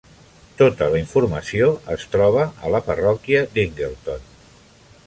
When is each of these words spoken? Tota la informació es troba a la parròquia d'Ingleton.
Tota 0.61 0.87
la 0.93 1.01
informació 1.01 1.67
es 1.97 2.07
troba 2.15 2.49
a 2.49 2.73
la 2.77 2.83
parròquia 2.89 3.45
d'Ingleton. 3.55 4.31